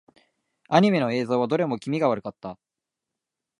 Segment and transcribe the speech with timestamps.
[0.67, 2.57] アニメの映像はどれも気味が悪かった。